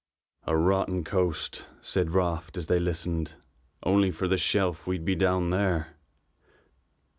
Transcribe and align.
"A 0.47 0.57
rotten 0.57 1.03
coast," 1.03 1.67
said 1.79 2.09
Raft 2.09 2.57
as 2.57 2.65
they 2.65 2.79
listened. 2.79 3.35
"Only 3.83 4.09
for 4.09 4.27
this 4.27 4.41
shelf 4.41 4.87
we'd 4.87 5.05
be 5.05 5.13
down 5.13 5.51
there." 5.51 5.95